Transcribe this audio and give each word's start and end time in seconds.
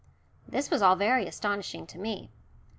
This 0.47 0.71
was 0.71 0.81
all 0.81 0.95
very 0.95 1.27
astonishing 1.27 1.85
to 1.85 1.99
me. 1.99 2.31